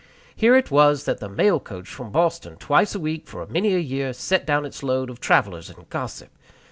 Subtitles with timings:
[0.35, 3.79] Here it was that the mail coach from Boston twice a week, for many a
[3.79, 6.31] year, set down its load of travelers and gossip.